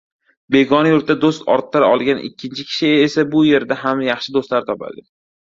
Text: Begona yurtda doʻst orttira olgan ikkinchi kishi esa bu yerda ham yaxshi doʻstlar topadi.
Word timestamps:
Begona 0.53 0.93
yurtda 0.93 1.15
doʻst 1.25 1.45
orttira 1.55 1.89
olgan 1.97 2.23
ikkinchi 2.31 2.67
kishi 2.71 2.91
esa 3.03 3.27
bu 3.35 3.45
yerda 3.51 3.79
ham 3.83 4.03
yaxshi 4.09 4.37
doʻstlar 4.41 4.69
topadi. 4.73 5.07